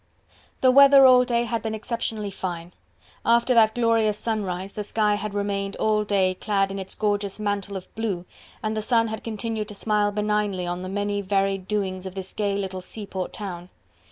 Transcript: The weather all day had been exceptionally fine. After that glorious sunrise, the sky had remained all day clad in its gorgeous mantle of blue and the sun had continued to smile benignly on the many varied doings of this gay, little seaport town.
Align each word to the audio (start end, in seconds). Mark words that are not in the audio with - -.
The 0.61 0.71
weather 0.71 1.05
all 1.05 1.23
day 1.25 1.43
had 1.43 1.61
been 1.61 1.75
exceptionally 1.75 2.31
fine. 2.31 2.73
After 3.23 3.53
that 3.53 3.75
glorious 3.75 4.17
sunrise, 4.17 4.73
the 4.73 4.81
sky 4.83 5.13
had 5.13 5.35
remained 5.35 5.75
all 5.75 6.03
day 6.03 6.33
clad 6.33 6.71
in 6.71 6.79
its 6.79 6.95
gorgeous 6.95 7.39
mantle 7.39 7.77
of 7.77 7.85
blue 7.93 8.25
and 8.63 8.75
the 8.75 8.81
sun 8.81 9.09
had 9.09 9.23
continued 9.23 9.67
to 9.67 9.75
smile 9.75 10.11
benignly 10.11 10.65
on 10.65 10.81
the 10.81 10.89
many 10.89 11.21
varied 11.21 11.67
doings 11.67 12.07
of 12.07 12.15
this 12.15 12.33
gay, 12.33 12.55
little 12.57 12.81
seaport 12.81 13.31
town. 13.31 13.69